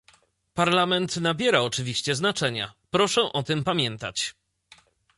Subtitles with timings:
[0.53, 4.35] Parlament nabiera oczywiście znaczenia, proszę o tym pamiętać